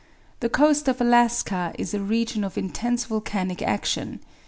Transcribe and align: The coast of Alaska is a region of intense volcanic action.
The 0.39 0.49
coast 0.49 0.87
of 0.87 0.99
Alaska 0.99 1.73
is 1.77 1.93
a 1.93 1.99
region 1.99 2.43
of 2.43 2.57
intense 2.57 3.05
volcanic 3.05 3.61
action. 3.61 4.19